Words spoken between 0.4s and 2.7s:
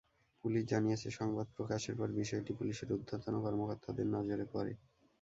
police জানিয়েছে, সংবাদ প্রকাশের পর বিষয়টি